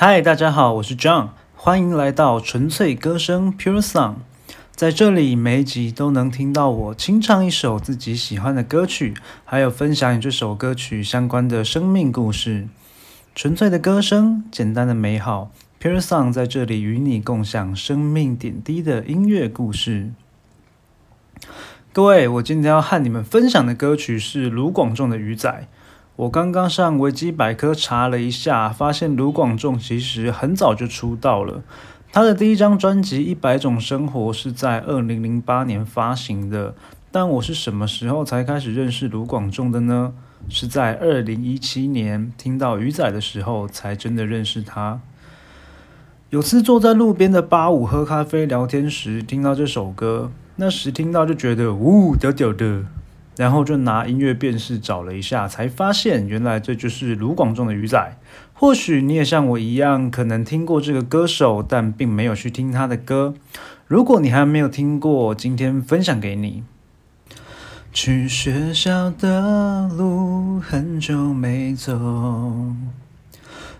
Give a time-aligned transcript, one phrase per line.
[0.00, 4.14] 嗨，大家好，我是 John，欢迎来到纯粹歌声 Pure Song。
[4.70, 9.14] 在这里，每一集都能听到我清唱一首自己喜欢的歌曲，
[9.44, 12.68] 还有分享与这首歌曲相关的生命故事。
[13.34, 15.50] 纯粹的歌声，简单的美好
[15.82, 20.12] ，Pure Song 在这里与你共享生命点滴的音乐故事。
[21.92, 25.50] 各位，我今天要和你们分享的歌曲是卢广仲的《鱼仔》。
[26.18, 31.62] 我刚刚上维基百科查了一下，发现卢广仲其实很早就出道了。
[32.10, 36.74] 他的第一张专辑《一百种生活》是在二零零八年发行的。
[37.12, 40.12] 但我是什么时候才开始认识卢广仲的呢？
[40.48, 45.00] 是在二零一七年听到《鱼仔》的时候，才真的认识他。
[46.30, 52.82] 有次坐在路边的八五喝咖啡聊天时，听到这首歌，那时听到就觉得呜屌屌的。
[53.38, 58.18] 然后就拿音乐辨识找了一下，才发现原来这就是卢广仲的鱼仔。
[58.52, 63.34] 或许你也像我一样，可能听过这个歌手，但并没有去听他的歌。
[63.86, 66.64] 如果你还没有听过，今天分享给你。
[67.92, 72.74] 去学校的路很久没走，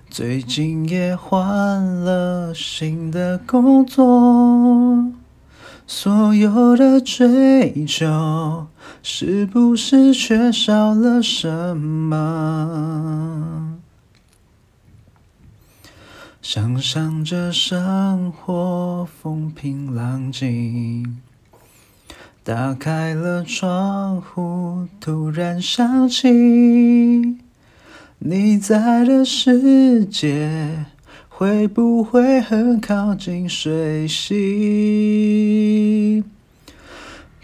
[0.09, 5.13] 最近也换了新的工作。
[5.87, 8.67] 所有的追求，
[9.03, 13.79] 是不是缺少了什么？
[16.41, 21.21] 想象着生活风平浪静，
[22.43, 27.39] 打开了窗户，突然想起
[28.19, 30.87] 你在的世界。
[31.29, 34.37] 会不会很靠近水星？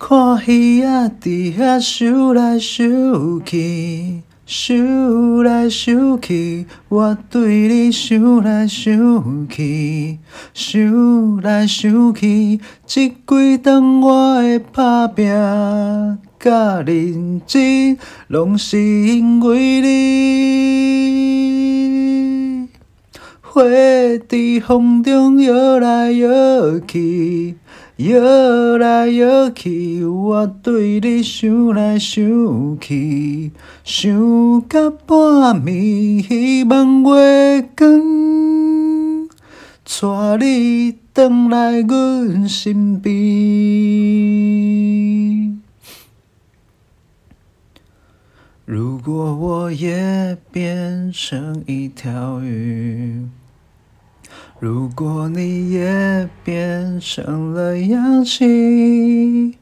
[0.06, 4.20] 看鱼仔伫遐游来游去，
[4.68, 10.18] 游来游去，我对你想来想去，
[10.52, 15.24] 想来想去，这几顿我的打拼
[16.38, 17.96] 甲认真，
[18.28, 21.14] 拢是因为你。
[23.40, 23.62] 花
[24.28, 26.28] 在风中摇来摇
[26.80, 27.54] 去，
[27.98, 33.52] 摇来摇去，我对你想来想去，
[33.84, 39.28] 想到半暝，希望月光
[39.84, 43.12] 带你回来阮身边。
[48.64, 53.28] 如果我也变成一条鱼。
[54.64, 59.56] 如果你也变成了氧气，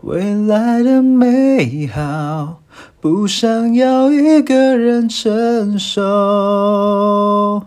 [0.00, 2.62] 未来的美好
[2.98, 7.62] 不想要一个人承受。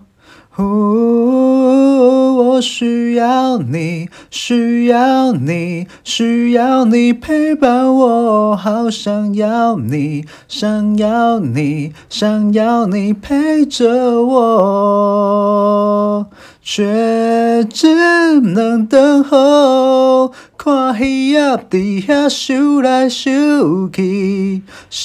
[2.47, 15.14] 我需要你，需要你，需要你陪伴我，好想要你，想要你，想要你陪着我，
[16.67, 17.93] 却只
[18.41, 20.31] 能等候。
[20.57, 24.63] 看鱼仔伫遐游来游去，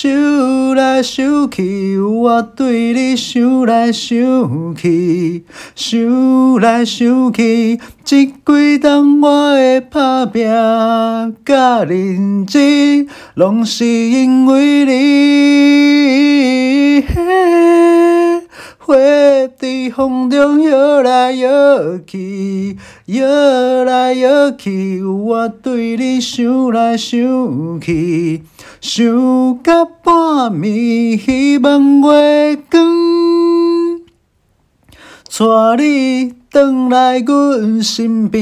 [0.08, 5.44] 游来游去，我对你想来想去，
[5.74, 10.42] 想来想去，这几冬我的打拼
[11.44, 17.00] 甲认真，拢是因为你。
[18.82, 18.94] 花
[19.58, 28.42] 在风中摇来摇去，摇来摇去，我对你想来想去，
[28.80, 34.00] 想到半暝，希望月光
[35.28, 38.40] 带你回来阮身边。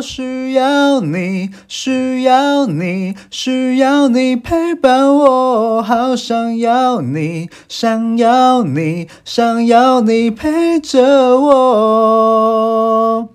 [0.00, 13.28] 需要你，需要你，需要你陪伴我，好想要你，想要你，想要你陪着我。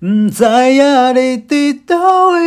[0.00, 2.40] 不知影你伫倒位，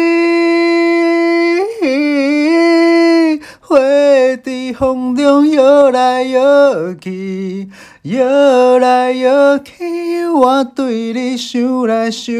[4.73, 7.69] 风中摇来摇去。
[8.03, 12.33] 摇来摇去，我对你想来想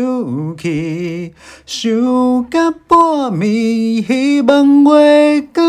[0.57, 1.33] 去，
[1.66, 1.92] 想
[2.50, 5.66] 到半暝，希望月光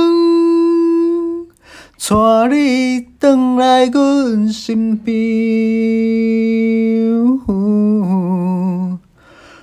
[1.99, 5.17] 带你回来阮身边。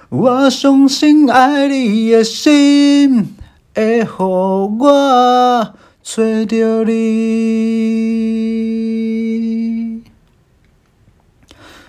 [0.09, 3.35] 我相信爱你的心
[3.75, 8.03] 会予我找着你。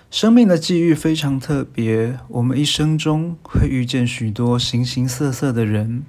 [0.08, 6.05] 生命的际遇非常特别，我们一生中会遇见许多形形色色的人，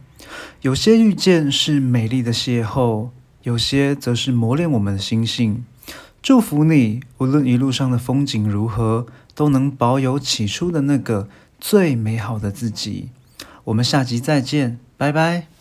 [0.62, 3.10] 有些遇见是美丽的邂逅，
[3.42, 5.66] 有些则是磨练我们的心性。
[6.22, 11.28] 祝福你，无论一路上的风景如何，都能保有起初的那个
[11.60, 13.10] 最美好的自己。
[13.64, 15.55] 我们下集再见，拜拜。